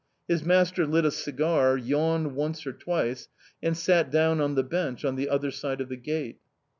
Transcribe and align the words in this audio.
His 0.27 0.43
master 0.43 0.87
lit 0.87 1.05
a 1.05 1.11
cigar, 1.11 1.77
yawned 1.77 2.33
once 2.35 2.65
or 2.65 2.73
twice, 2.73 3.27
and 3.61 3.77
sat 3.77 4.09
down 4.09 4.41
on 4.41 4.55
the 4.55 4.63
bench 4.63 5.05
on 5.05 5.15
the 5.15 5.29
other 5.29 5.51
side 5.51 5.79
of 5.79 5.89
the 5.89 5.95
gate. 5.95 6.39